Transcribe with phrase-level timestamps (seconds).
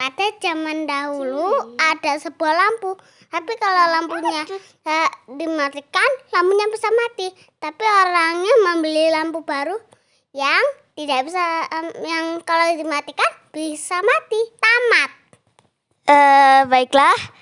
[0.00, 2.96] Ada zaman dahulu ada sebuah lampu,
[3.28, 4.48] tapi kalau lampunya
[4.88, 7.28] eh, dimatikan, lampunya bisa mati.
[7.60, 9.76] Tapi orangnya membeli lampu baru
[10.32, 10.64] yang
[10.96, 14.40] tidak bisa, em, yang kalau dimatikan bisa mati.
[14.56, 15.10] Tamat.
[16.08, 17.39] Eh, baiklah.